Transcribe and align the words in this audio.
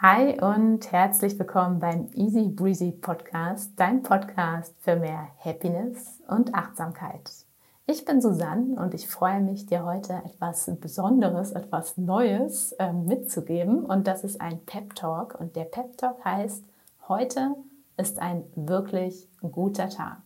Hi 0.00 0.40
und 0.40 0.92
herzlich 0.92 1.36
willkommen 1.40 1.80
beim 1.80 2.08
Easy 2.14 2.50
Breezy 2.50 2.92
Podcast, 2.92 3.72
dein 3.74 4.04
Podcast 4.04 4.72
für 4.78 4.94
mehr 4.94 5.26
Happiness 5.44 6.20
und 6.28 6.54
Achtsamkeit. 6.54 7.28
Ich 7.84 8.04
bin 8.04 8.22
Susanne 8.22 8.80
und 8.80 8.94
ich 8.94 9.08
freue 9.08 9.40
mich, 9.40 9.66
dir 9.66 9.84
heute 9.84 10.22
etwas 10.24 10.70
Besonderes, 10.80 11.50
etwas 11.50 11.96
Neues 11.96 12.70
äh, 12.78 12.92
mitzugeben. 12.92 13.84
Und 13.84 14.06
das 14.06 14.22
ist 14.22 14.40
ein 14.40 14.64
Pep 14.66 14.94
Talk. 14.94 15.34
Und 15.40 15.56
der 15.56 15.64
Pep 15.64 15.98
Talk 15.98 16.24
heißt, 16.24 16.62
heute 17.08 17.56
ist 17.96 18.20
ein 18.20 18.44
wirklich 18.54 19.26
guter 19.40 19.88
Tag. 19.88 20.22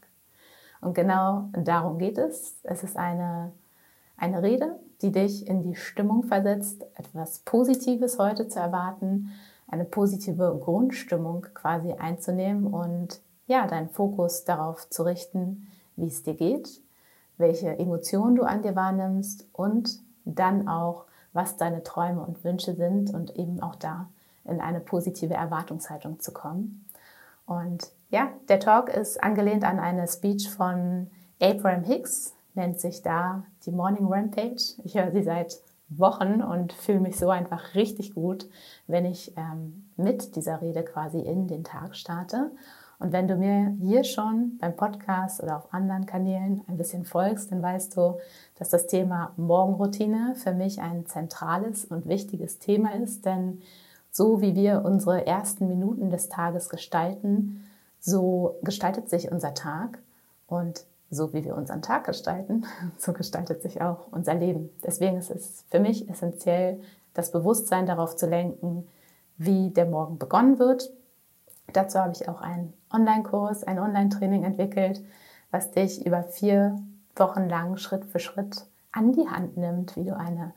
Und 0.83 0.93
genau 0.93 1.49
darum 1.55 1.97
geht 1.97 2.19
es. 2.19 2.59
Es 2.63 2.85
ist 2.85 2.99
eine, 2.99 3.53
eine 4.19 4.43
Rede, 4.43 4.79
die 5.01 5.13
dich 5.13 5.47
in 5.47 5.63
die 5.63 5.77
Stimmung 5.77 6.25
versetzt, 6.25 6.85
etwas 6.97 7.39
Positives 7.39 8.19
heute 8.19 8.49
zu 8.49 8.61
erwarten, 8.61 9.33
eine 9.73 9.85
positive 9.85 10.57
Grundstimmung 10.63 11.47
quasi 11.55 11.95
einzunehmen 11.95 12.67
und 12.67 13.21
ja, 13.47 13.67
deinen 13.67 13.89
Fokus 13.89 14.45
darauf 14.45 14.89
zu 14.91 15.03
richten, 15.03 15.67
wie 15.97 16.07
es 16.07 16.23
dir 16.23 16.35
geht, 16.35 16.81
welche 17.39 17.79
Emotionen 17.79 18.37
du 18.37 18.45
an 18.45 18.63
dir 18.63 18.77
wahrnimmst 18.77 19.49
und 19.53 19.99
dann 20.25 20.69
auch, 20.69 21.07
was 21.33 21.57
deine 21.57 21.83
Träume 21.83 22.21
und 22.21 22.45
Wünsche 22.45 22.75
sind 22.75 23.13
und 23.15 23.37
eben 23.37 23.63
auch 23.63 23.75
da 23.75 24.09
in 24.45 24.61
eine 24.61 24.81
positive 24.81 25.35
Erwartungshaltung 25.35 26.21
zu 26.21 26.33
kommen. 26.33 26.85
Und 27.47 27.91
ja, 28.11 28.29
der 28.49 28.61
Talk 28.61 28.91
ist 28.91 29.23
angelehnt 29.23 29.65
an 29.65 29.81
eine 29.81 30.07
Speech 30.07 30.51
von 30.51 31.11
Abraham 31.41 31.85
Hicks, 31.85 32.35
nennt 32.55 32.79
sich 32.79 33.03
da 33.03 33.45
die 33.65 33.71
Morning 33.71 34.07
Rampage. 34.07 34.75
Ich 34.85 34.99
höre 34.99 35.11
sie 35.13 35.23
seit 35.23 35.59
Wochen 35.99 36.43
und 36.43 36.73
fühle 36.73 37.01
mich 37.01 37.19
so 37.19 37.31
einfach 37.31 37.75
richtig 37.75 38.15
gut, 38.15 38.49
wenn 38.87 39.05
ich 39.05 39.37
ähm, 39.37 39.91
mit 39.97 40.37
dieser 40.37 40.61
Rede 40.61 40.83
quasi 40.83 41.21
in 41.21 41.49
den 41.49 41.65
Tag 41.65 41.97
starte. 41.97 42.51
Und 43.03 43.13
wenn 43.13 43.27
du 43.27 43.35
mir 43.35 43.75
hier 43.81 44.05
schon 44.05 44.59
beim 44.61 44.77
Podcast 44.77 45.43
oder 45.43 45.57
auf 45.57 45.75
anderen 45.75 46.07
Kanälen 46.07 46.63
ein 46.69 46.77
bisschen 46.77 47.05
folgst, 47.05 47.51
dann 47.51 47.61
weißt 47.61 47.97
du, 47.97 48.19
dass 48.59 48.69
das 48.69 48.87
Thema 48.87 49.33
Morgenroutine 49.37 50.37
für 50.37 50.53
mich 50.53 50.81
ein 50.81 51.05
zentrales 51.07 51.85
und 51.85 52.07
wichtiges 52.07 52.61
Thema 52.61 52.95
ist. 52.95 53.27
Denn 53.27 53.61
so 54.13 54.41
wie 54.41 54.55
wir 54.55 54.85
unsere 54.85 55.27
ersten 55.27 55.67
Minuten 55.67 56.11
des 56.11 56.29
Tages 56.29 56.69
gestalten, 56.69 57.65
so 57.99 58.55
gestaltet 58.63 59.09
sich 59.11 59.33
unser 59.33 59.55
Tag. 59.55 59.99
Und 60.47 60.85
so 61.13 61.33
wie 61.33 61.45
wir 61.45 61.55
unseren 61.55 61.83
Tag 61.83 62.05
gestalten, 62.05 62.67
so 62.99 63.13
gestaltet 63.13 63.63
sich 63.63 63.81
auch 63.81 64.09
unser 64.11 64.35
Leben. 64.35 64.71
Deswegen 64.85 65.19
ist 65.19 65.31
es 65.31 65.65
für 65.71 65.79
mich 65.79 66.09
essentiell, 66.11 66.81
das 67.15 67.31
Bewusstsein 67.31 67.87
darauf 67.87 68.17
zu 68.17 68.27
lenken, 68.27 68.89
wie 69.37 69.71
der 69.71 69.87
Morgen 69.87 70.19
begonnen 70.19 70.59
wird 70.59 70.91
Dazu 71.73 71.99
habe 71.99 72.13
ich 72.13 72.29
auch 72.29 72.41
einen 72.41 72.75
Online-Kurs, 72.93 73.65
ein 73.65 73.79
Online-Training 73.79 74.45
entwickelt, 74.45 75.03
was 75.51 75.71
dich 75.71 76.05
über 76.05 76.23
vier 76.23 76.79
Wochen 77.17 77.49
lang 77.49 77.77
Schritt 77.77 78.05
für 78.05 78.19
Schritt 78.19 78.67
an 78.93 79.13
die 79.13 79.29
Hand 79.29 79.57
nimmt, 79.57 79.97
wie 79.97 80.05
du 80.05 80.17
eine 80.17 80.53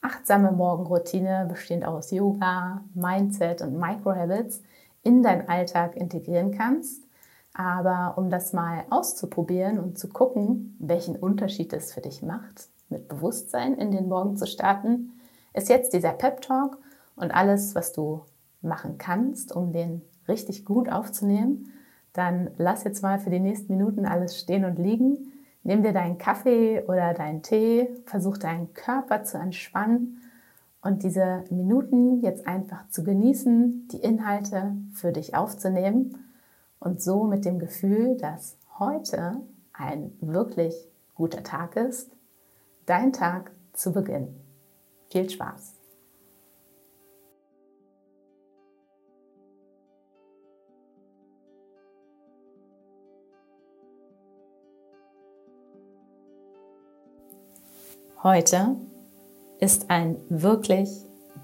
achtsame 0.00 0.52
Morgenroutine 0.52 1.46
bestehend 1.48 1.84
aus 1.84 2.10
Yoga, 2.10 2.82
Mindset 2.94 3.62
und 3.62 3.78
Microhabits 3.78 4.62
in 5.02 5.22
deinen 5.22 5.48
Alltag 5.48 5.96
integrieren 5.96 6.52
kannst. 6.56 7.02
Aber 7.58 8.16
um 8.16 8.30
das 8.30 8.52
mal 8.52 8.84
auszuprobieren 8.88 9.80
und 9.80 9.98
zu 9.98 10.08
gucken, 10.08 10.76
welchen 10.78 11.16
Unterschied 11.16 11.72
es 11.72 11.92
für 11.92 12.00
dich 12.00 12.22
macht, 12.22 12.68
mit 12.88 13.08
Bewusstsein 13.08 13.74
in 13.74 13.90
den 13.90 14.06
Morgen 14.06 14.36
zu 14.36 14.46
starten, 14.46 15.10
ist 15.54 15.68
jetzt 15.68 15.92
dieser 15.92 16.12
Pep 16.12 16.40
Talk 16.40 16.78
und 17.16 17.32
alles, 17.32 17.74
was 17.74 17.92
du 17.92 18.20
machen 18.62 18.96
kannst, 18.96 19.50
um 19.50 19.72
den 19.72 20.02
richtig 20.28 20.64
gut 20.64 20.88
aufzunehmen, 20.88 21.72
dann 22.12 22.52
lass 22.58 22.84
jetzt 22.84 23.02
mal 23.02 23.18
für 23.18 23.30
die 23.30 23.40
nächsten 23.40 23.76
Minuten 23.76 24.06
alles 24.06 24.38
stehen 24.38 24.64
und 24.64 24.78
liegen. 24.78 25.32
Nimm 25.64 25.82
dir 25.82 25.92
deinen 25.92 26.16
Kaffee 26.16 26.84
oder 26.86 27.12
deinen 27.12 27.42
Tee, 27.42 27.88
versuch 28.04 28.38
deinen 28.38 28.72
Körper 28.72 29.24
zu 29.24 29.36
entspannen 29.36 30.22
und 30.80 31.02
diese 31.02 31.42
Minuten 31.50 32.22
jetzt 32.22 32.46
einfach 32.46 32.88
zu 32.88 33.02
genießen, 33.02 33.88
die 33.88 33.98
Inhalte 34.00 34.76
für 34.92 35.10
dich 35.10 35.34
aufzunehmen 35.34 36.14
und 36.80 37.02
so 37.02 37.24
mit 37.24 37.44
dem 37.44 37.58
Gefühl, 37.58 38.16
dass 38.16 38.56
heute 38.78 39.40
ein 39.72 40.16
wirklich 40.20 40.74
guter 41.14 41.42
Tag 41.42 41.76
ist, 41.76 42.10
dein 42.86 43.12
Tag 43.12 43.50
zu 43.72 43.92
beginnen. 43.92 44.40
Viel 45.10 45.28
Spaß! 45.28 45.74
Heute 58.22 58.76
ist 59.60 59.90
ein 59.90 60.16
wirklich 60.28 60.90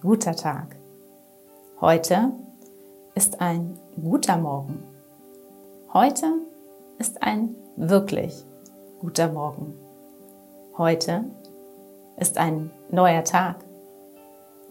guter 0.03 0.35
Tag. 0.35 0.75
Heute 1.81 2.33
ist 3.15 3.41
ein 3.41 3.79
guter 3.95 4.37
Morgen. 4.39 4.94
Heute 5.97 6.27
ist 6.99 7.23
ein 7.23 7.55
wirklich 7.77 8.45
guter 8.99 9.29
Morgen. 9.29 9.75
Heute 10.77 11.23
ist 12.17 12.37
ein 12.37 12.73
neuer 12.91 13.23
Tag. 13.23 13.65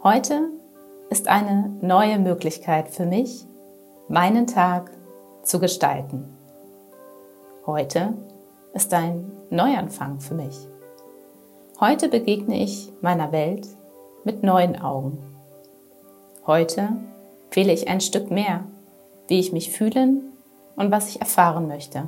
Heute 0.04 0.50
ist 1.10 1.30
eine 1.30 1.72
neue 1.80 2.20
Möglichkeit 2.20 2.90
für 2.90 3.06
mich, 3.06 3.46
meinen 4.10 4.48
Tag 4.48 4.92
zu 5.44 5.62
gestalten. 5.62 6.26
Heute 7.66 8.16
ist 8.74 8.94
ein 8.94 9.32
Neuanfang 9.50 10.20
für 10.20 10.36
mich. 10.36 10.68
Heute 11.80 12.10
begegne 12.10 12.62
ich 12.62 12.92
meiner 13.00 13.32
Welt 13.32 13.66
mit 14.26 14.44
neuen 14.44 14.76
Augen. 14.76 15.20
Heute 16.46 16.90
wähle 17.52 17.72
ich 17.72 17.88
ein 17.88 18.02
Stück 18.02 18.30
mehr, 18.30 18.66
wie 19.30 19.40
ich 19.40 19.54
mich 19.54 19.72
fühlen 19.72 20.33
und 20.76 20.92
was 20.92 21.10
ich 21.10 21.22
erfahren 21.22 21.68
möchte. 21.68 22.04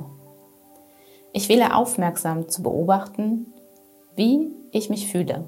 Ich 1.32 1.48
wähle 1.48 1.74
aufmerksam 1.74 2.48
zu 2.48 2.62
beobachten, 2.62 3.52
wie 4.14 4.50
ich 4.70 4.90
mich 4.90 5.10
fühle. 5.10 5.44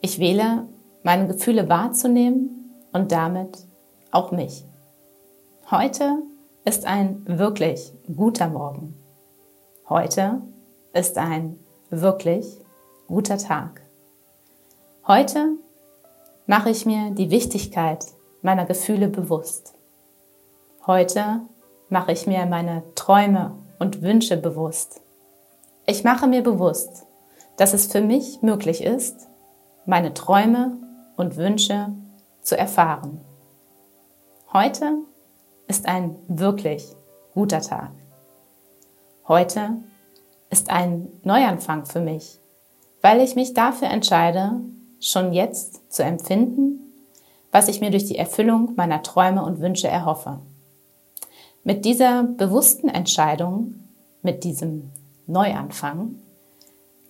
Ich 0.00 0.18
wähle, 0.18 0.68
meine 1.02 1.26
Gefühle 1.26 1.68
wahrzunehmen 1.68 2.74
und 2.92 3.12
damit 3.12 3.66
auch 4.10 4.32
mich. 4.32 4.64
Heute 5.70 6.22
ist 6.64 6.84
ein 6.84 7.22
wirklich 7.26 7.92
guter 8.14 8.48
Morgen. 8.48 8.94
Heute 9.88 10.42
ist 10.92 11.16
ein 11.16 11.58
wirklich 11.90 12.46
guter 13.06 13.38
Tag. 13.38 13.82
Heute 15.06 15.56
mache 16.46 16.70
ich 16.70 16.86
mir 16.86 17.10
die 17.10 17.30
Wichtigkeit 17.30 18.06
meiner 18.42 18.66
Gefühle 18.66 19.08
bewusst. 19.08 19.74
Heute 20.86 21.40
mache 21.88 22.12
ich 22.12 22.26
mir 22.26 22.46
meine 22.46 22.82
Träume 22.94 23.52
und 23.78 24.02
Wünsche 24.02 24.36
bewusst. 24.36 25.00
Ich 25.86 26.04
mache 26.04 26.26
mir 26.26 26.42
bewusst, 26.42 27.06
dass 27.56 27.74
es 27.74 27.86
für 27.86 28.00
mich 28.00 28.42
möglich 28.42 28.82
ist, 28.82 29.28
meine 29.84 30.14
Träume 30.14 30.76
und 31.16 31.36
Wünsche 31.36 31.92
zu 32.42 32.58
erfahren. 32.58 33.20
Heute 34.52 34.98
ist 35.68 35.86
ein 35.86 36.16
wirklich 36.28 36.86
guter 37.34 37.60
Tag. 37.60 37.90
Heute 39.28 39.78
ist 40.50 40.70
ein 40.70 41.08
Neuanfang 41.22 41.86
für 41.86 42.00
mich 42.00 42.40
weil 43.06 43.20
ich 43.20 43.36
mich 43.36 43.54
dafür 43.54 43.88
entscheide, 43.88 44.60
schon 44.98 45.32
jetzt 45.32 45.92
zu 45.92 46.02
empfinden, 46.02 46.80
was 47.52 47.68
ich 47.68 47.80
mir 47.80 47.92
durch 47.92 48.06
die 48.06 48.18
Erfüllung 48.18 48.72
meiner 48.74 49.00
Träume 49.04 49.44
und 49.44 49.60
Wünsche 49.60 49.86
erhoffe. 49.86 50.40
Mit 51.66 51.84
dieser 51.84 52.22
bewussten 52.22 52.88
Entscheidung, 52.88 53.74
mit 54.22 54.44
diesem 54.44 54.92
Neuanfang, 55.26 56.14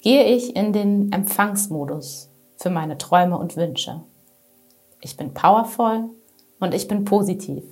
gehe 0.00 0.24
ich 0.24 0.56
in 0.56 0.72
den 0.72 1.12
Empfangsmodus 1.12 2.30
für 2.56 2.70
meine 2.70 2.96
Träume 2.96 3.36
und 3.36 3.58
Wünsche. 3.58 4.00
Ich 5.02 5.14
bin 5.18 5.34
powervoll 5.34 6.08
und 6.58 6.72
ich 6.72 6.88
bin 6.88 7.04
positiv 7.04 7.64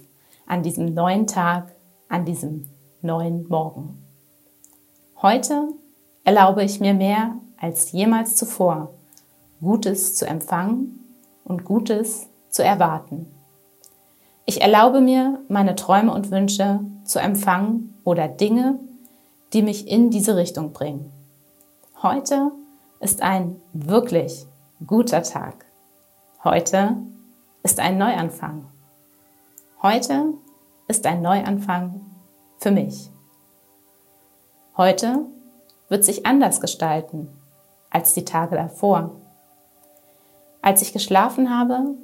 an 0.45 0.63
diesem 0.63 0.93
neuen 0.93 1.27
Tag, 1.27 1.75
an 2.11 2.27
diesem 2.27 2.69
neuen 3.01 3.49
Morgen. 3.49 4.05
Heute 5.23 5.69
erlaube 6.23 6.65
ich 6.65 6.81
mir 6.81 6.93
mehr 6.93 7.35
als 7.59 7.93
jemals 7.93 8.37
zuvor, 8.37 8.93
Gutes 9.63 10.17
zu 10.17 10.27
empfangen 10.27 11.01
und 11.45 11.65
Gutes 11.65 12.29
zu 12.51 12.63
erwarten. 12.63 13.34
Ich 14.47 14.61
erlaube 14.61 15.01
mir, 15.01 15.41
meine 15.49 15.75
Träume 15.75 16.13
und 16.13 16.31
Wünsche 16.31 16.81
zu 17.05 17.19
empfangen 17.19 17.99
oder 18.05 18.29
Dinge, 18.29 18.79
die 19.55 19.63
mich 19.63 19.89
in 19.89 20.11
diese 20.11 20.37
Richtung 20.37 20.73
bringen. 20.73 21.11
Heute 22.03 22.53
ist 23.01 23.23
ein 23.23 23.61
wirklich 23.73 24.47
guter 24.87 25.23
Tag. 25.23 25.65
Heute 26.43 26.97
ist 27.63 27.81
ein 27.81 27.97
Neuanfang. 27.97 28.67
Heute 29.81 30.35
ist 30.89 31.07
ein 31.07 31.23
Neuanfang 31.23 32.03
für 32.59 32.71
mich. 32.71 33.09
Heute 34.77 35.21
wird 35.89 36.05
sich 36.05 36.27
anders 36.27 36.61
gestalten 36.61 37.29
als 37.89 38.13
die 38.13 38.27
Tage 38.27 38.57
davor. 38.57 39.13
Als 40.61 40.83
ich 40.83 40.93
geschlafen 40.93 41.49
habe, 41.49 41.95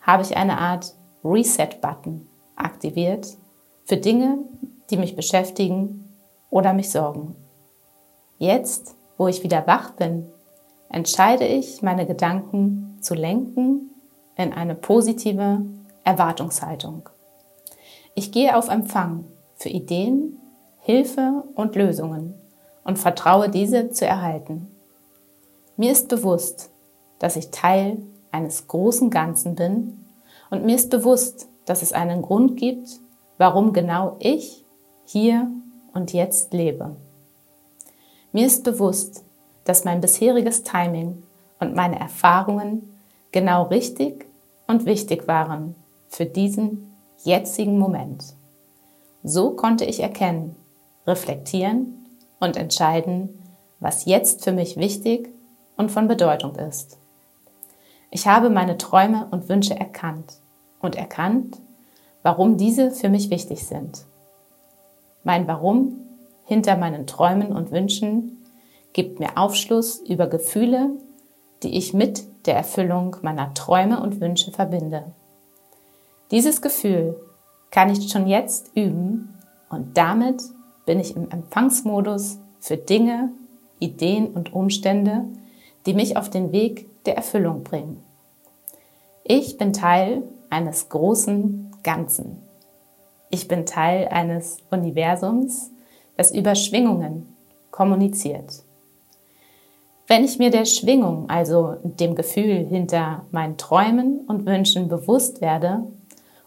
habe 0.00 0.22
ich 0.22 0.38
eine 0.38 0.56
Art 0.56 0.94
Reset-Button 1.24 2.26
aktiviert 2.56 3.36
für 3.84 3.96
Dinge, 3.96 4.38
die 4.90 4.96
mich 4.96 5.16
beschäftigen 5.16 6.04
oder 6.50 6.72
mich 6.72 6.90
sorgen. 6.90 7.34
Jetzt, 8.38 8.94
wo 9.16 9.28
ich 9.28 9.42
wieder 9.42 9.66
wach 9.66 9.92
bin, 9.92 10.26
entscheide 10.88 11.46
ich, 11.46 11.82
meine 11.82 12.06
Gedanken 12.06 12.98
zu 13.00 13.14
lenken 13.14 13.90
in 14.36 14.52
eine 14.52 14.74
positive 14.74 15.64
Erwartungshaltung. 16.04 17.08
Ich 18.14 18.32
gehe 18.32 18.56
auf 18.56 18.68
Empfang 18.68 19.24
für 19.56 19.68
Ideen, 19.68 20.38
Hilfe 20.80 21.44
und 21.54 21.76
Lösungen 21.76 22.34
und 22.84 22.98
vertraue 22.98 23.48
diese 23.48 23.90
zu 23.90 24.04
erhalten. 24.06 24.68
Mir 25.76 25.92
ist 25.92 26.08
bewusst, 26.08 26.70
dass 27.18 27.36
ich 27.36 27.50
Teil 27.50 27.98
eines 28.32 28.66
großen 28.66 29.08
Ganzen 29.10 29.54
bin 29.54 30.01
und 30.52 30.66
mir 30.66 30.76
ist 30.76 30.90
bewusst, 30.90 31.48
dass 31.64 31.80
es 31.80 31.94
einen 31.94 32.20
Grund 32.20 32.58
gibt, 32.58 33.00
warum 33.38 33.72
genau 33.72 34.16
ich 34.18 34.66
hier 35.06 35.50
und 35.94 36.12
jetzt 36.12 36.52
lebe. 36.52 36.94
Mir 38.32 38.46
ist 38.46 38.62
bewusst, 38.62 39.24
dass 39.64 39.86
mein 39.86 40.02
bisheriges 40.02 40.62
Timing 40.62 41.22
und 41.58 41.74
meine 41.74 41.98
Erfahrungen 41.98 43.00
genau 43.30 43.62
richtig 43.62 44.26
und 44.66 44.84
wichtig 44.84 45.26
waren 45.26 45.74
für 46.08 46.26
diesen 46.26 46.92
jetzigen 47.24 47.78
Moment. 47.78 48.34
So 49.22 49.52
konnte 49.52 49.86
ich 49.86 50.00
erkennen, 50.00 50.54
reflektieren 51.06 52.06
und 52.40 52.58
entscheiden, 52.58 53.42
was 53.80 54.04
jetzt 54.04 54.44
für 54.44 54.52
mich 54.52 54.76
wichtig 54.76 55.30
und 55.78 55.90
von 55.90 56.08
Bedeutung 56.08 56.56
ist. 56.56 56.98
Ich 58.10 58.26
habe 58.26 58.50
meine 58.50 58.76
Träume 58.76 59.28
und 59.30 59.48
Wünsche 59.48 59.80
erkannt 59.80 60.41
und 60.82 60.96
erkannt, 60.96 61.56
warum 62.22 62.56
diese 62.56 62.90
für 62.90 63.08
mich 63.08 63.30
wichtig 63.30 63.66
sind. 63.66 64.04
Mein 65.24 65.46
Warum 65.46 65.96
hinter 66.44 66.76
meinen 66.76 67.06
Träumen 67.06 67.52
und 67.52 67.70
Wünschen 67.70 68.44
gibt 68.92 69.20
mir 69.20 69.38
Aufschluss 69.38 69.98
über 69.98 70.26
Gefühle, 70.26 70.90
die 71.62 71.78
ich 71.78 71.94
mit 71.94 72.24
der 72.46 72.56
Erfüllung 72.56 73.16
meiner 73.22 73.54
Träume 73.54 74.02
und 74.02 74.20
Wünsche 74.20 74.50
verbinde. 74.50 75.04
Dieses 76.30 76.60
Gefühl 76.60 77.16
kann 77.70 77.90
ich 77.90 78.10
schon 78.10 78.26
jetzt 78.26 78.72
üben 78.74 79.34
und 79.70 79.96
damit 79.96 80.42
bin 80.84 80.98
ich 80.98 81.16
im 81.16 81.30
Empfangsmodus 81.30 82.38
für 82.60 82.76
Dinge, 82.76 83.30
Ideen 83.78 84.28
und 84.28 84.52
Umstände, 84.52 85.24
die 85.86 85.94
mich 85.94 86.16
auf 86.16 86.30
den 86.30 86.52
Weg 86.52 86.88
der 87.04 87.16
Erfüllung 87.16 87.62
bringen. 87.62 88.02
Ich 89.24 89.56
bin 89.56 89.72
Teil 89.72 90.22
eines 90.52 90.90
großen 90.90 91.72
Ganzen. 91.82 92.38
Ich 93.30 93.48
bin 93.48 93.64
Teil 93.64 94.08
eines 94.08 94.58
Universums, 94.70 95.70
das 96.16 96.30
über 96.30 96.54
Schwingungen 96.54 97.34
kommuniziert. 97.70 98.62
Wenn 100.06 100.24
ich 100.24 100.38
mir 100.38 100.50
der 100.50 100.66
Schwingung, 100.66 101.30
also 101.30 101.76
dem 101.82 102.14
Gefühl 102.14 102.66
hinter 102.66 103.24
meinen 103.30 103.56
Träumen 103.56 104.20
und 104.26 104.44
Wünschen 104.44 104.88
bewusst 104.88 105.40
werde 105.40 105.84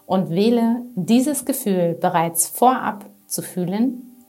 und 0.06 0.30
wähle, 0.30 0.82
dieses 0.94 1.44
Gefühl 1.44 1.96
bereits 2.00 2.46
vorab 2.46 3.04
zu 3.26 3.42
fühlen, 3.42 4.24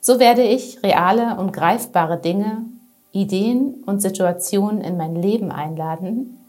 so 0.00 0.18
werde 0.18 0.42
ich 0.42 0.82
reale 0.82 1.38
und 1.38 1.52
greifbare 1.52 2.18
Dinge, 2.18 2.64
Ideen 3.12 3.84
und 3.86 4.02
Situationen 4.02 4.80
in 4.80 4.96
mein 4.96 5.14
Leben 5.14 5.52
einladen, 5.52 6.40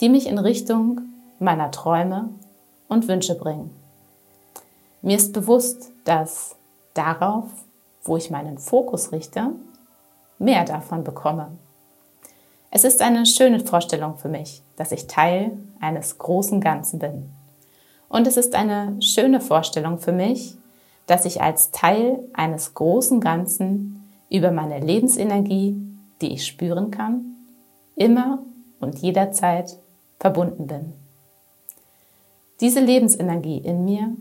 die 0.00 0.08
mich 0.08 0.28
in 0.28 0.38
Richtung 0.38 1.00
meiner 1.40 1.70
Träume 1.70 2.28
und 2.88 3.08
Wünsche 3.08 3.34
bringen. 3.34 3.70
Mir 5.02 5.16
ist 5.16 5.32
bewusst, 5.32 5.90
dass 6.04 6.54
darauf, 6.94 7.46
wo 8.04 8.16
ich 8.16 8.30
meinen 8.30 8.58
Fokus 8.58 9.12
richte, 9.12 9.52
mehr 10.38 10.64
davon 10.64 11.04
bekomme. 11.04 11.48
Es 12.70 12.84
ist 12.84 13.02
eine 13.02 13.26
schöne 13.26 13.60
Vorstellung 13.60 14.16
für 14.16 14.28
mich, 14.28 14.62
dass 14.76 14.92
ich 14.92 15.06
Teil 15.06 15.58
eines 15.80 16.18
großen 16.18 16.60
Ganzen 16.60 16.98
bin. 16.98 17.30
Und 18.08 18.26
es 18.26 18.36
ist 18.36 18.54
eine 18.54 19.00
schöne 19.00 19.40
Vorstellung 19.40 19.98
für 19.98 20.12
mich, 20.12 20.56
dass 21.06 21.24
ich 21.24 21.42
als 21.42 21.70
Teil 21.70 22.20
eines 22.34 22.74
großen 22.74 23.20
Ganzen 23.20 24.08
über 24.28 24.52
meine 24.52 24.78
Lebensenergie, 24.78 25.76
die 26.20 26.34
ich 26.34 26.46
spüren 26.46 26.90
kann, 26.90 27.36
immer 27.96 28.40
und 28.80 28.98
jederzeit 28.98 29.76
verbunden 30.18 30.66
bin. 30.66 30.99
Diese 32.60 32.80
Lebensenergie 32.80 33.56
in 33.56 33.86
mir 33.86 34.14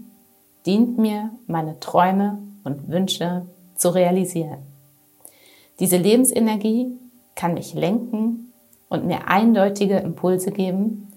dient 0.65 0.97
mir, 0.97 1.31
meine 1.47 1.79
Träume 1.81 2.39
und 2.63 2.87
Wünsche 2.87 3.45
zu 3.75 3.89
realisieren. 3.89 4.59
Diese 5.79 5.97
Lebensenergie 5.97 6.97
kann 7.35 7.53
mich 7.53 7.73
lenken 7.73 8.53
und 8.87 9.05
mir 9.05 9.27
eindeutige 9.27 9.97
Impulse 9.97 10.51
geben, 10.51 11.11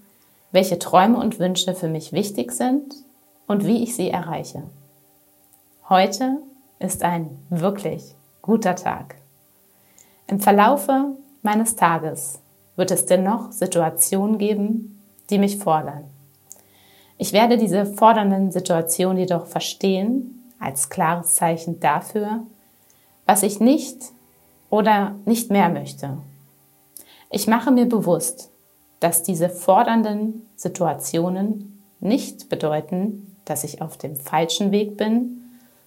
welche 0.51 0.79
Träume 0.79 1.17
und 1.17 1.39
Wünsche 1.39 1.73
für 1.73 1.87
mich 1.87 2.11
wichtig 2.11 2.51
sind 2.51 2.93
und 3.47 3.65
wie 3.65 3.83
ich 3.83 3.95
sie 3.95 4.09
erreiche. 4.09 4.63
Heute 5.87 6.39
ist 6.79 7.03
ein 7.03 7.29
wirklich 7.49 8.15
guter 8.41 8.75
Tag. 8.75 9.15
Im 10.27 10.39
Verlaufe 10.39 11.15
meines 11.41 11.75
Tages 11.75 12.39
wird 12.75 12.91
es 12.91 13.05
dennoch 13.05 13.51
Situationen 13.51 14.37
geben, 14.37 15.01
die 15.29 15.37
mich 15.37 15.57
fordern. 15.57 16.12
Ich 17.23 17.31
werde 17.31 17.57
diese 17.57 17.85
fordernden 17.85 18.51
Situationen 18.51 19.17
jedoch 19.17 19.45
verstehen 19.45 20.43
als 20.59 20.89
klares 20.89 21.35
Zeichen 21.35 21.79
dafür, 21.79 22.45
was 23.25 23.43
ich 23.43 23.61
nicht 23.61 24.11
oder 24.69 25.15
nicht 25.23 25.49
mehr 25.49 25.69
möchte. 25.69 26.17
Ich 27.29 27.47
mache 27.47 27.71
mir 27.71 27.85
bewusst, 27.85 28.51
dass 28.99 29.23
diese 29.23 29.47
fordernden 29.47 30.45
Situationen 30.57 31.81
nicht 32.01 32.49
bedeuten, 32.49 33.37
dass 33.45 33.63
ich 33.63 33.81
auf 33.81 33.95
dem 33.95 34.17
falschen 34.17 34.73
Weg 34.73 34.97
bin, 34.97 35.43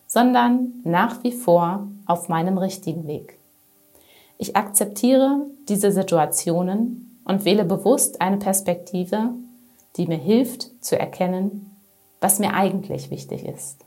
sondern 0.07 0.73
nach 0.85 1.23
wie 1.23 1.33
vor 1.33 1.87
auf 2.07 2.31
meinem 2.31 2.57
richtigen 2.57 3.07
Weg. 3.07 3.39
Ich 4.39 4.57
akzeptiere 4.57 5.43
diese 5.69 5.93
Situationen 5.93 7.21
und 7.27 7.45
wähle 7.45 7.67
bewusst 7.67 8.23
eine 8.23 8.39
Perspektive, 8.39 9.35
die 9.97 10.07
mir 10.07 10.19
hilft 10.19 10.85
zu 10.85 10.99
erkennen, 10.99 11.77
was 12.21 12.39
mir 12.39 12.55
eigentlich 12.55 13.11
wichtig 13.11 13.45
ist. 13.45 13.85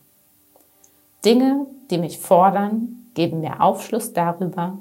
Dinge, 1.26 1.68
die 1.90 1.98
mich 1.98 2.20
fordern, 2.20 3.10
geben 3.14 3.42
mir 3.42 3.62
Aufschluss 3.62 4.14
darüber, 4.14 4.78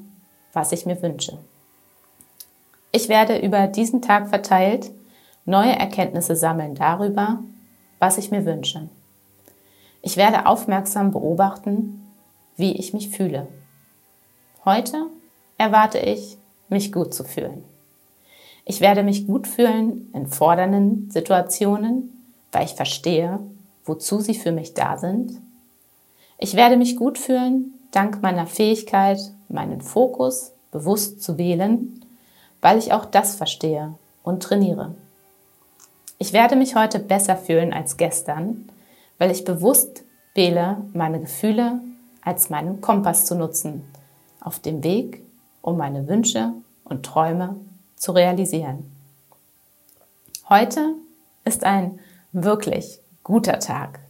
was 0.52 0.72
ich 0.72 0.86
mir 0.86 1.00
wünsche. 1.02 1.38
Ich 2.92 3.08
werde 3.08 3.38
über 3.38 3.66
diesen 3.66 4.00
Tag 4.00 4.28
verteilt 4.28 4.90
neue 5.44 5.72
Erkenntnisse 5.72 6.36
sammeln 6.36 6.74
darüber, 6.74 7.42
was 7.98 8.18
ich 8.18 8.30
mir 8.30 8.44
wünsche. 8.44 8.88
Ich 10.02 10.16
werde 10.16 10.46
aufmerksam 10.46 11.10
beobachten, 11.10 12.06
wie 12.56 12.72
ich 12.72 12.92
mich 12.92 13.10
fühle. 13.10 13.48
Heute 14.64 15.06
erwarte 15.56 15.98
ich, 15.98 16.36
mich 16.68 16.92
gut 16.92 17.14
zu 17.14 17.24
fühlen. 17.24 17.64
Ich 18.70 18.82
werde 18.82 19.02
mich 19.02 19.26
gut 19.26 19.46
fühlen 19.46 20.10
in 20.12 20.26
fordernden 20.26 21.10
Situationen, 21.10 22.22
weil 22.52 22.66
ich 22.66 22.74
verstehe, 22.74 23.40
wozu 23.86 24.20
sie 24.20 24.34
für 24.34 24.52
mich 24.52 24.74
da 24.74 24.98
sind. 24.98 25.32
Ich 26.36 26.54
werde 26.54 26.76
mich 26.76 26.96
gut 26.96 27.16
fühlen 27.16 27.72
dank 27.92 28.20
meiner 28.20 28.46
Fähigkeit, 28.46 29.18
meinen 29.48 29.80
Fokus 29.80 30.52
bewusst 30.70 31.22
zu 31.22 31.38
wählen, 31.38 32.04
weil 32.60 32.76
ich 32.76 32.92
auch 32.92 33.06
das 33.06 33.36
verstehe 33.36 33.94
und 34.22 34.42
trainiere. 34.42 34.94
Ich 36.18 36.34
werde 36.34 36.54
mich 36.54 36.76
heute 36.76 36.98
besser 36.98 37.38
fühlen 37.38 37.72
als 37.72 37.96
gestern, 37.96 38.68
weil 39.16 39.30
ich 39.30 39.46
bewusst 39.46 40.04
wähle, 40.34 40.84
meine 40.92 41.20
Gefühle 41.20 41.80
als 42.20 42.50
meinen 42.50 42.82
Kompass 42.82 43.24
zu 43.24 43.34
nutzen, 43.34 43.82
auf 44.42 44.58
dem 44.58 44.84
Weg, 44.84 45.22
um 45.62 45.78
meine 45.78 46.06
Wünsche 46.06 46.52
und 46.84 47.06
Träume 47.06 47.56
zu 47.98 48.12
realisieren. 48.12 48.90
Heute 50.48 50.94
ist 51.44 51.64
ein 51.64 51.98
wirklich 52.32 53.00
guter 53.22 53.58
Tag. 53.58 54.00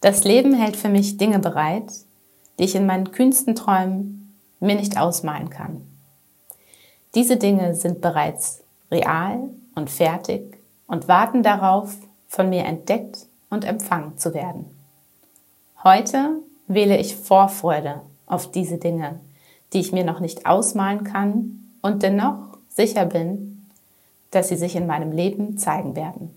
Das 0.00 0.24
Leben 0.24 0.54
hält 0.54 0.76
für 0.76 0.88
mich 0.88 1.16
Dinge 1.16 1.38
bereit, 1.38 1.92
die 2.58 2.64
ich 2.64 2.74
in 2.74 2.86
meinen 2.86 3.12
kühnsten 3.12 3.54
Träumen 3.54 4.34
mir 4.60 4.76
nicht 4.76 4.98
ausmalen 4.98 5.50
kann. 5.50 5.86
Diese 7.14 7.36
Dinge 7.36 7.74
sind 7.74 8.00
bereits 8.00 8.62
real 8.90 9.50
und 9.74 9.90
fertig 9.90 10.58
und 10.86 11.08
warten 11.08 11.42
darauf, 11.42 11.96
von 12.28 12.50
mir 12.50 12.64
entdeckt 12.64 13.26
und 13.50 13.64
empfangen 13.64 14.18
zu 14.18 14.34
werden. 14.34 14.66
Heute 15.84 16.40
wähle 16.66 16.98
ich 16.98 17.16
Vorfreude 17.16 18.02
auf 18.26 18.50
diese 18.50 18.78
Dinge, 18.78 19.20
die 19.72 19.80
ich 19.80 19.92
mir 19.92 20.04
noch 20.04 20.20
nicht 20.20 20.44
ausmalen 20.44 21.04
kann 21.04 21.72
und 21.82 22.02
dennoch 22.02 22.55
sicher 22.76 23.06
bin, 23.06 23.66
dass 24.30 24.48
sie 24.48 24.56
sich 24.56 24.76
in 24.76 24.86
meinem 24.86 25.10
Leben 25.10 25.56
zeigen 25.56 25.96
werden. 25.96 26.30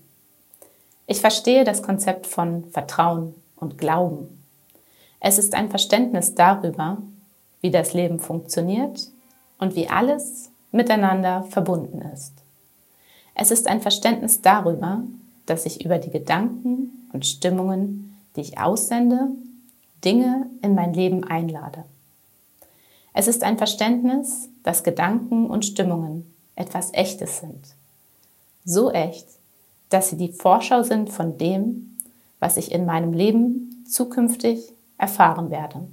Ich 1.06 1.20
verstehe 1.20 1.64
das 1.64 1.82
Konzept 1.82 2.26
von 2.26 2.64
Vertrauen 2.70 3.34
und 3.56 3.76
Glauben. 3.78 4.42
Es 5.20 5.38
ist 5.38 5.54
ein 5.54 5.68
Verständnis 5.68 6.34
darüber, 6.34 6.98
wie 7.60 7.70
das 7.70 7.92
Leben 7.92 8.18
funktioniert 8.18 9.08
und 9.58 9.76
wie 9.76 9.88
alles 9.88 10.50
miteinander 10.72 11.44
verbunden 11.50 12.00
ist. 12.14 12.32
Es 13.34 13.50
ist 13.50 13.66
ein 13.66 13.82
Verständnis 13.82 14.40
darüber, 14.40 15.02
dass 15.44 15.66
ich 15.66 15.84
über 15.84 15.98
die 15.98 16.10
Gedanken 16.10 17.08
und 17.12 17.26
Stimmungen, 17.26 18.16
die 18.34 18.40
ich 18.40 18.58
aussende, 18.58 19.28
Dinge 20.04 20.48
in 20.62 20.74
mein 20.74 20.94
Leben 20.94 21.24
einlade. 21.24 21.84
Es 23.12 23.28
ist 23.28 23.42
ein 23.42 23.58
Verständnis, 23.58 24.48
dass 24.62 24.84
Gedanken 24.84 25.46
und 25.46 25.64
Stimmungen 25.64 26.32
etwas 26.54 26.92
Echtes 26.92 27.40
sind. 27.40 27.74
So 28.64 28.90
echt, 28.90 29.26
dass 29.88 30.10
sie 30.10 30.16
die 30.16 30.32
Vorschau 30.32 30.82
sind 30.82 31.10
von 31.10 31.38
dem, 31.38 31.98
was 32.38 32.56
ich 32.56 32.72
in 32.72 32.86
meinem 32.86 33.12
Leben 33.12 33.84
zukünftig 33.88 34.72
erfahren 34.98 35.50
werde. 35.50 35.88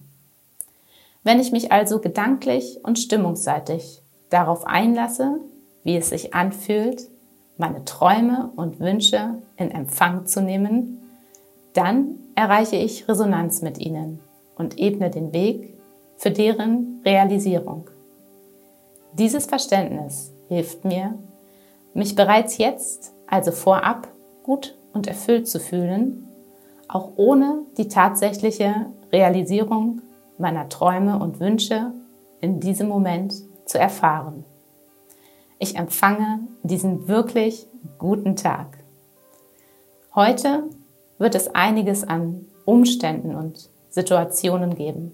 Wenn 1.24 1.40
ich 1.40 1.52
mich 1.52 1.72
also 1.72 2.00
gedanklich 2.00 2.80
und 2.84 3.00
stimmungsseitig 3.00 4.02
darauf 4.30 4.66
einlasse, 4.66 5.40
wie 5.84 5.98
es 5.98 6.10
sich 6.10 6.34
anfühlt, 6.34 7.08
meine 7.58 7.84
Träume 7.86 8.52
und 8.56 8.80
Wünsche 8.80 9.42
in 9.56 9.72
Empfang 9.72 10.28
zu 10.28 10.42
nehmen, 10.42 11.02
dann 11.74 12.20
erreiche 12.36 12.76
ich 12.76 13.08
Resonanz 13.08 13.62
mit 13.62 13.80
ihnen 13.80 14.20
und 14.56 14.78
ebne 14.78 15.10
den 15.10 15.34
Weg 15.34 15.74
für 16.18 16.32
deren 16.32 16.97
Realisierung. 17.08 17.90
Dieses 19.14 19.46
Verständnis 19.46 20.34
hilft 20.50 20.84
mir, 20.84 21.18
mich 21.94 22.16
bereits 22.16 22.58
jetzt 22.58 23.14
also 23.28 23.54
vorab 23.54 24.10
gut 24.44 24.78
und 24.92 25.08
erfüllt 25.08 25.48
zu 25.48 25.62
fühlen, 25.62 26.28
auch 26.90 27.14
ohne 27.16 27.62
die 27.78 27.88
tatsächliche 27.88 28.88
Realisierung 29.10 30.02
meiner 30.38 30.68
Träume 30.68 31.18
und 31.18 31.40
Wünsche 31.40 31.94
in 32.42 32.60
diesem 32.60 32.90
Moment 32.90 33.36
zu 33.64 33.80
erfahren. 33.80 34.44
Ich 35.60 35.78
empfange 35.78 36.42
diesen 36.64 37.08
wirklich 37.08 37.68
guten 38.00 38.36
Tag. 38.36 38.80
Heute 40.14 40.64
wird 41.20 41.36
es 41.36 41.56
einiges 41.56 42.04
an 42.04 42.48
Umständen 42.66 43.34
und 43.34 43.70
Situationen 43.92 44.76
geben. 44.76 45.14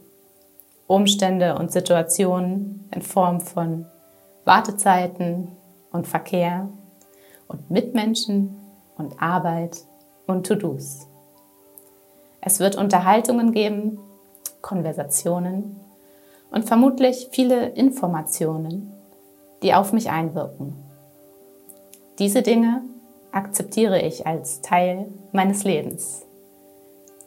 Umstände 0.88 1.56
und 1.58 1.72
Situationen 1.72 2.90
in 2.94 3.02
Form 3.02 3.42
von 3.42 3.86
Wartezeiten 4.46 5.50
und 5.92 6.08
Verkehr, 6.08 6.68
und 7.48 7.70
Mitmenschen 7.70 8.56
und 8.98 9.22
Arbeit 9.22 9.78
und 10.28 10.46
To-Dos. 10.46 11.08
Es 12.42 12.60
wird 12.60 12.76
Unterhaltungen 12.76 13.52
geben, 13.52 14.00
Konversationen 14.62 15.80
und 16.52 16.66
vermutlich 16.66 17.30
viele 17.32 17.70
Informationen, 17.70 18.92
die 19.62 19.74
auf 19.74 19.94
mich 19.94 20.10
einwirken. 20.10 20.76
Diese 22.20 22.42
Dinge 22.42 22.82
akzeptiere 23.32 24.02
ich 24.02 24.28
als 24.28 24.62
Teil 24.62 25.08
meines 25.32 25.64
Lebens. 25.64 26.26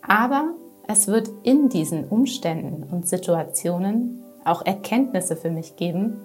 Aber 0.06 0.50
es 0.88 1.08
wird 1.08 1.28
in 1.42 1.68
diesen 1.68 2.04
Umständen 2.04 2.84
und 2.84 3.08
Situationen 3.08 4.22
auch 4.44 4.64
Erkenntnisse 4.64 5.36
für 5.36 5.50
mich 5.50 5.76
geben 5.76 6.20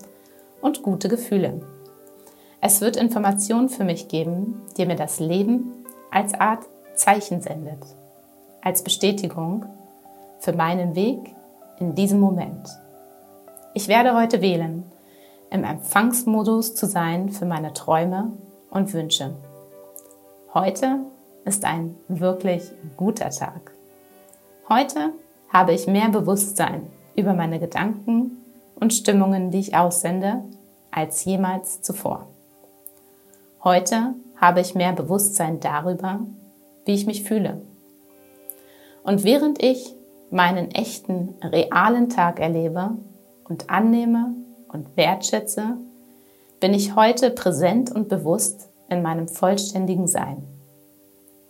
und 0.61 0.83
gute 0.83 1.09
Gefühle. 1.09 1.61
Es 2.61 2.81
wird 2.81 2.95
Informationen 2.95 3.69
für 3.69 3.83
mich 3.83 4.07
geben, 4.07 4.61
die 4.77 4.85
mir 4.85 4.95
das 4.95 5.19
Leben 5.19 5.71
als 6.11 6.35
Art 6.35 6.65
Zeichen 6.93 7.41
sendet, 7.41 7.79
als 8.61 8.83
Bestätigung 8.83 9.65
für 10.39 10.53
meinen 10.53 10.95
Weg 10.95 11.19
in 11.79 11.95
diesem 11.95 12.19
Moment. 12.19 12.69
Ich 13.73 13.87
werde 13.87 14.13
heute 14.13 14.41
wählen, 14.41 14.83
im 15.49 15.63
Empfangsmodus 15.63 16.75
zu 16.75 16.85
sein 16.85 17.29
für 17.29 17.45
meine 17.45 17.73
Träume 17.73 18.31
und 18.69 18.93
Wünsche. 18.93 19.33
Heute 20.53 20.99
ist 21.45 21.65
ein 21.65 21.95
wirklich 22.07 22.71
guter 22.95 23.31
Tag. 23.31 23.73
Heute 24.71 25.11
habe 25.49 25.73
ich 25.73 25.85
mehr 25.85 26.07
Bewusstsein 26.07 26.87
über 27.17 27.33
meine 27.33 27.59
Gedanken 27.59 28.37
und 28.75 28.93
Stimmungen, 28.93 29.51
die 29.51 29.59
ich 29.59 29.75
aussende, 29.75 30.45
als 30.91 31.25
jemals 31.25 31.81
zuvor. 31.81 32.27
Heute 33.65 34.13
habe 34.37 34.61
ich 34.61 34.73
mehr 34.73 34.93
Bewusstsein 34.93 35.59
darüber, 35.59 36.21
wie 36.85 36.93
ich 36.93 37.05
mich 37.05 37.23
fühle. 37.23 37.61
Und 39.03 39.25
während 39.25 39.61
ich 39.61 39.93
meinen 40.29 40.71
echten, 40.71 41.35
realen 41.43 42.07
Tag 42.07 42.39
erlebe 42.39 42.91
und 43.49 43.69
annehme 43.69 44.33
und 44.69 44.95
wertschätze, 44.95 45.79
bin 46.61 46.73
ich 46.73 46.95
heute 46.95 47.31
präsent 47.31 47.91
und 47.91 48.07
bewusst 48.07 48.69
in 48.87 49.01
meinem 49.01 49.27
vollständigen 49.27 50.07
Sein. 50.07 50.47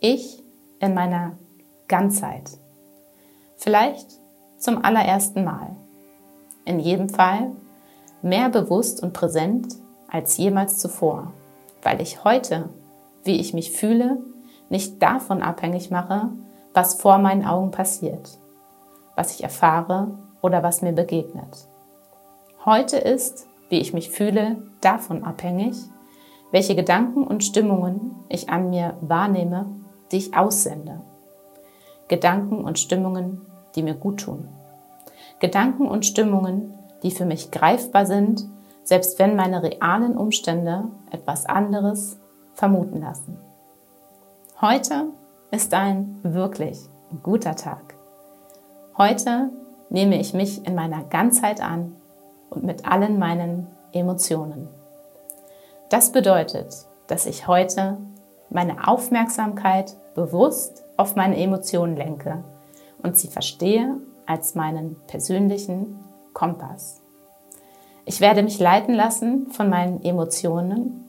Ich 0.00 0.42
in 0.80 0.92
meiner 0.92 1.38
Ganzheit. 1.86 2.58
Vielleicht 3.62 4.08
zum 4.58 4.84
allerersten 4.84 5.44
Mal. 5.44 5.76
In 6.64 6.80
jedem 6.80 7.08
Fall 7.08 7.52
mehr 8.22 8.48
bewusst 8.48 9.02
und 9.02 9.12
präsent 9.12 9.76
als 10.08 10.36
jemals 10.36 10.78
zuvor 10.78 11.32
weil 11.82 12.00
ich 12.00 12.24
heute, 12.24 12.68
wie 13.24 13.40
ich 13.40 13.54
mich 13.54 13.72
fühle, 13.72 14.18
nicht 14.68 15.02
davon 15.02 15.42
abhängig 15.42 15.90
mache, 15.90 16.30
was 16.72 16.94
vor 16.94 17.18
meinen 17.18 17.44
Augen 17.44 17.70
passiert, 17.70 18.38
was 19.16 19.34
ich 19.34 19.42
erfahre 19.42 20.16
oder 20.40 20.62
was 20.62 20.80
mir 20.82 20.92
begegnet. 20.92 21.68
Heute 22.64 22.96
ist, 22.96 23.46
wie 23.68 23.80
ich 23.80 23.92
mich 23.92 24.10
fühle, 24.10 24.62
davon 24.80 25.24
abhängig, 25.24 25.76
welche 26.52 26.74
Gedanken 26.74 27.26
und 27.26 27.44
Stimmungen 27.44 28.14
ich 28.28 28.48
an 28.48 28.70
mir 28.70 28.96
wahrnehme, 29.00 29.66
die 30.10 30.18
ich 30.18 30.36
aussende. 30.36 31.00
Gedanken 32.08 32.64
und 32.64 32.78
Stimmungen, 32.78 33.40
die 33.74 33.82
mir 33.82 33.94
gut 33.94 34.20
tun. 34.20 34.48
Gedanken 35.40 35.86
und 35.86 36.06
Stimmungen, 36.06 36.74
die 37.02 37.10
für 37.10 37.24
mich 37.24 37.50
greifbar 37.50 38.06
sind 38.06 38.46
selbst 38.84 39.18
wenn 39.18 39.36
meine 39.36 39.62
realen 39.62 40.16
Umstände 40.16 40.84
etwas 41.10 41.46
anderes 41.46 42.18
vermuten 42.54 43.00
lassen. 43.00 43.38
Heute 44.60 45.06
ist 45.50 45.72
ein 45.74 46.18
wirklich 46.22 46.78
guter 47.22 47.56
Tag. 47.56 47.94
Heute 48.96 49.50
nehme 49.90 50.20
ich 50.20 50.34
mich 50.34 50.66
in 50.66 50.74
meiner 50.74 51.04
Ganzheit 51.04 51.60
an 51.60 51.96
und 52.50 52.64
mit 52.64 52.86
allen 52.86 53.18
meinen 53.18 53.66
Emotionen. 53.92 54.68
Das 55.88 56.12
bedeutet, 56.12 56.86
dass 57.06 57.26
ich 57.26 57.46
heute 57.46 57.98
meine 58.50 58.88
Aufmerksamkeit 58.88 59.96
bewusst 60.14 60.84
auf 60.96 61.16
meine 61.16 61.36
Emotionen 61.36 61.96
lenke 61.96 62.44
und 63.02 63.16
sie 63.16 63.28
verstehe 63.28 63.96
als 64.26 64.54
meinen 64.54 64.96
persönlichen 65.06 65.98
Kompass. 66.32 67.00
Ich 68.04 68.20
werde 68.20 68.42
mich 68.42 68.58
leiten 68.58 68.94
lassen 68.94 69.48
von 69.48 69.68
meinen 69.68 70.02
Emotionen, 70.02 71.04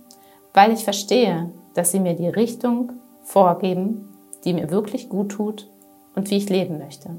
weil 0.53 0.71
ich 0.71 0.83
verstehe, 0.83 1.49
dass 1.73 1.91
sie 1.91 1.99
mir 1.99 2.15
die 2.15 2.27
Richtung 2.27 2.93
vorgeben, 3.23 4.09
die 4.43 4.53
mir 4.53 4.69
wirklich 4.69 5.09
gut 5.09 5.31
tut 5.31 5.69
und 6.15 6.29
wie 6.29 6.37
ich 6.37 6.49
leben 6.49 6.77
möchte. 6.77 7.09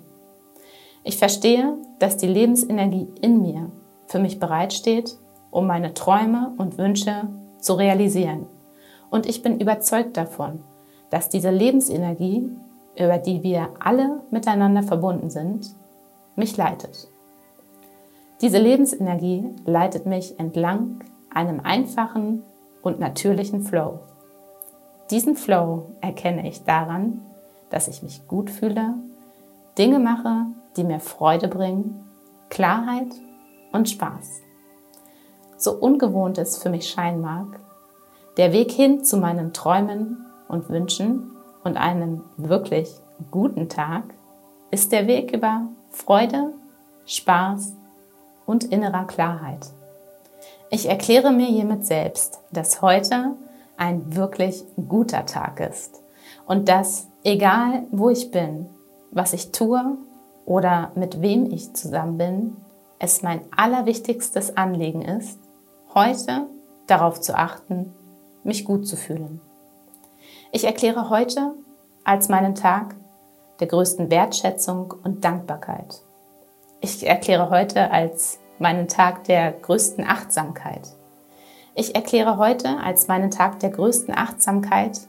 Ich 1.02 1.18
verstehe, 1.18 1.76
dass 1.98 2.16
die 2.16 2.26
Lebensenergie 2.26 3.08
in 3.20 3.42
mir 3.42 3.70
für 4.06 4.18
mich 4.18 4.38
bereitsteht, 4.38 5.16
um 5.50 5.66
meine 5.66 5.94
Träume 5.94 6.52
und 6.56 6.78
Wünsche 6.78 7.28
zu 7.58 7.74
realisieren. 7.74 8.46
Und 9.10 9.26
ich 9.26 9.42
bin 9.42 9.60
überzeugt 9.60 10.16
davon, 10.16 10.60
dass 11.10 11.28
diese 11.28 11.50
Lebensenergie, 11.50 12.50
über 12.96 13.18
die 13.18 13.42
wir 13.42 13.70
alle 13.80 14.20
miteinander 14.30 14.82
verbunden 14.82 15.30
sind, 15.30 15.74
mich 16.36 16.56
leitet. 16.56 17.08
Diese 18.40 18.58
Lebensenergie 18.58 19.54
leitet 19.64 20.06
mich 20.06 20.38
entlang 20.38 21.00
einem 21.32 21.60
einfachen 21.60 22.42
und 22.82 23.00
natürlichen 23.00 23.62
Flow. 23.62 24.00
Diesen 25.10 25.36
Flow 25.36 25.90
erkenne 26.00 26.48
ich 26.48 26.64
daran, 26.64 27.20
dass 27.70 27.88
ich 27.88 28.02
mich 28.02 28.26
gut 28.28 28.50
fühle, 28.50 28.94
Dinge 29.78 29.98
mache, 29.98 30.46
die 30.76 30.84
mir 30.84 31.00
Freude 31.00 31.48
bringen, 31.48 32.08
Klarheit 32.48 33.08
und 33.72 33.88
Spaß. 33.88 34.42
So 35.56 35.72
ungewohnt 35.72 36.38
es 36.38 36.58
für 36.58 36.70
mich 36.70 36.88
scheinen 36.88 37.20
mag, 37.20 37.60
Der 38.36 38.52
Weg 38.52 38.72
hin 38.72 39.04
zu 39.04 39.16
meinen 39.16 39.52
Träumen 39.52 40.26
und 40.48 40.68
Wünschen 40.68 41.30
und 41.64 41.76
einem 41.76 42.22
wirklich 42.36 42.90
guten 43.30 43.68
Tag 43.68 44.04
ist 44.70 44.92
der 44.92 45.06
Weg 45.06 45.32
über 45.32 45.68
Freude, 45.90 46.52
Spaß 47.06 47.74
und 48.46 48.64
innerer 48.64 49.06
Klarheit. 49.06 49.66
Ich 50.70 50.88
erkläre 50.88 51.32
mir 51.32 51.46
hiermit 51.46 51.84
selbst, 51.84 52.40
dass 52.52 52.82
heute 52.82 53.32
ein 53.76 54.14
wirklich 54.14 54.64
guter 54.88 55.26
Tag 55.26 55.60
ist 55.60 56.02
und 56.46 56.68
dass, 56.68 57.08
egal 57.22 57.86
wo 57.90 58.10
ich 58.10 58.30
bin, 58.30 58.66
was 59.10 59.32
ich 59.32 59.52
tue 59.52 59.96
oder 60.46 60.92
mit 60.94 61.22
wem 61.22 61.50
ich 61.50 61.74
zusammen 61.74 62.18
bin, 62.18 62.56
es 62.98 63.22
mein 63.22 63.40
allerwichtigstes 63.56 64.56
Anliegen 64.56 65.02
ist, 65.02 65.38
heute 65.94 66.46
darauf 66.86 67.20
zu 67.20 67.36
achten, 67.36 67.94
mich 68.42 68.64
gut 68.64 68.86
zu 68.86 68.96
fühlen. 68.96 69.40
Ich 70.54 70.62
erkläre 70.62 71.10
heute 71.10 71.52
als 72.04 72.28
meinen 72.28 72.54
Tag 72.54 72.94
der 73.58 73.66
größten 73.66 74.08
Wertschätzung 74.08 74.94
und 75.02 75.24
Dankbarkeit. 75.24 76.00
Ich 76.80 77.04
erkläre 77.04 77.50
heute 77.50 77.90
als 77.90 78.38
meinen 78.60 78.86
Tag 78.86 79.24
der 79.24 79.50
größten 79.50 80.06
Achtsamkeit. 80.06 80.92
Ich 81.74 81.96
erkläre 81.96 82.36
heute 82.36 82.78
als 82.78 83.08
meinen 83.08 83.32
Tag 83.32 83.58
der 83.58 83.70
größten 83.70 84.16
Achtsamkeit 84.16 85.00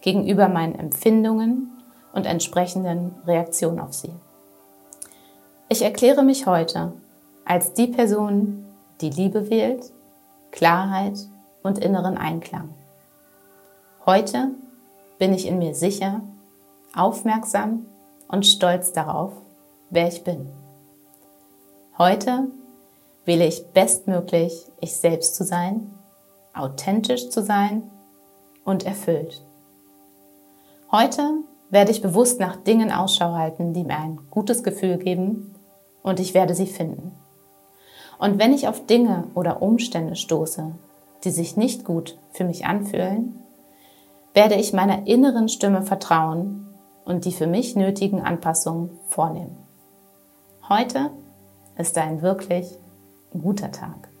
gegenüber 0.00 0.48
meinen 0.48 0.78
Empfindungen 0.78 1.70
und 2.14 2.24
entsprechenden 2.24 3.14
Reaktionen 3.26 3.80
auf 3.80 3.92
sie. 3.92 4.14
Ich 5.68 5.82
erkläre 5.82 6.22
mich 6.22 6.46
heute 6.46 6.94
als 7.44 7.74
die 7.74 7.88
Person, 7.88 8.64
die 9.02 9.10
Liebe 9.10 9.50
wählt, 9.50 9.84
Klarheit 10.50 11.18
und 11.62 11.78
inneren 11.78 12.16
Einklang. 12.16 12.70
Heute 14.06 14.52
bin 15.18 15.32
ich 15.32 15.46
in 15.46 15.58
mir 15.58 15.74
sicher, 15.74 16.22
aufmerksam 16.94 17.86
und 18.28 18.46
stolz 18.46 18.92
darauf, 18.92 19.32
wer 19.90 20.08
ich 20.08 20.24
bin. 20.24 20.48
Heute 21.98 22.48
wähle 23.24 23.46
ich 23.46 23.66
bestmöglich, 23.68 24.66
ich 24.80 24.96
selbst 24.96 25.34
zu 25.34 25.44
sein, 25.44 25.90
authentisch 26.52 27.30
zu 27.30 27.42
sein 27.42 27.82
und 28.64 28.84
erfüllt. 28.84 29.42
Heute 30.90 31.38
werde 31.70 31.90
ich 31.90 32.02
bewusst 32.02 32.40
nach 32.40 32.56
Dingen 32.56 32.92
Ausschau 32.92 33.32
halten, 33.34 33.72
die 33.72 33.84
mir 33.84 33.98
ein 33.98 34.20
gutes 34.30 34.62
Gefühl 34.62 34.98
geben 34.98 35.54
und 36.02 36.20
ich 36.20 36.34
werde 36.34 36.54
sie 36.54 36.66
finden. 36.66 37.12
Und 38.18 38.38
wenn 38.38 38.52
ich 38.52 38.68
auf 38.68 38.86
Dinge 38.86 39.24
oder 39.34 39.62
Umstände 39.62 40.16
stoße, 40.16 40.72
die 41.24 41.30
sich 41.30 41.56
nicht 41.56 41.84
gut 41.84 42.18
für 42.32 42.44
mich 42.44 42.66
anfühlen, 42.66 43.43
werde 44.34 44.56
ich 44.56 44.72
meiner 44.72 45.06
inneren 45.06 45.48
Stimme 45.48 45.82
vertrauen 45.82 46.66
und 47.04 47.24
die 47.24 47.32
für 47.32 47.46
mich 47.46 47.76
nötigen 47.76 48.20
Anpassungen 48.20 48.90
vornehmen. 49.08 49.56
Heute 50.68 51.10
ist 51.78 51.96
ein 51.98 52.20
wirklich 52.20 52.66
guter 53.30 53.70
Tag. 53.70 54.13